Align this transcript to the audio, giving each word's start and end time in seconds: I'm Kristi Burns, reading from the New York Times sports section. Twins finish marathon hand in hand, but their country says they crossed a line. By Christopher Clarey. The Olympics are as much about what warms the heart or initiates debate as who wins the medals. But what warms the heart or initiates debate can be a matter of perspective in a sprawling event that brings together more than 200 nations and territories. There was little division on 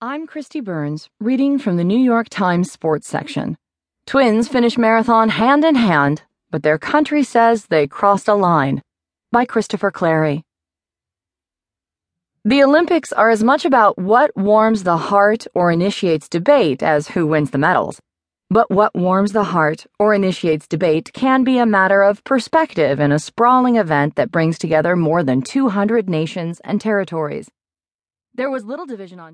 I'm 0.00 0.28
Kristi 0.28 0.62
Burns, 0.62 1.10
reading 1.18 1.58
from 1.58 1.76
the 1.76 1.82
New 1.82 1.98
York 1.98 2.28
Times 2.28 2.70
sports 2.70 3.08
section. 3.08 3.58
Twins 4.06 4.46
finish 4.46 4.78
marathon 4.78 5.28
hand 5.28 5.64
in 5.64 5.74
hand, 5.74 6.22
but 6.52 6.62
their 6.62 6.78
country 6.78 7.24
says 7.24 7.66
they 7.66 7.88
crossed 7.88 8.28
a 8.28 8.34
line. 8.34 8.80
By 9.32 9.44
Christopher 9.44 9.90
Clarey. 9.90 10.44
The 12.44 12.62
Olympics 12.62 13.12
are 13.12 13.28
as 13.28 13.42
much 13.42 13.64
about 13.64 13.98
what 13.98 14.36
warms 14.36 14.84
the 14.84 14.96
heart 14.96 15.48
or 15.52 15.72
initiates 15.72 16.28
debate 16.28 16.80
as 16.80 17.08
who 17.08 17.26
wins 17.26 17.50
the 17.50 17.58
medals. 17.58 18.00
But 18.50 18.70
what 18.70 18.94
warms 18.94 19.32
the 19.32 19.50
heart 19.50 19.84
or 19.98 20.14
initiates 20.14 20.68
debate 20.68 21.10
can 21.12 21.42
be 21.42 21.58
a 21.58 21.66
matter 21.66 22.02
of 22.02 22.22
perspective 22.22 23.00
in 23.00 23.10
a 23.10 23.18
sprawling 23.18 23.74
event 23.74 24.14
that 24.14 24.30
brings 24.30 24.60
together 24.60 24.94
more 24.94 25.24
than 25.24 25.42
200 25.42 26.08
nations 26.08 26.60
and 26.62 26.80
territories. 26.80 27.50
There 28.38 28.52
was 28.52 28.64
little 28.64 28.86
division 28.86 29.18
on 29.18 29.26